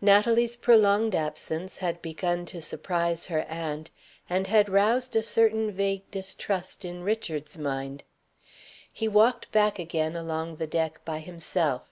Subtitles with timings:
[0.00, 3.90] Natalie's prolonged absence had begun to surprise her aunt,
[4.30, 8.02] and had roused a certain vague distrust in Richard's mind.
[8.90, 11.90] He walked back again along the deck by himself.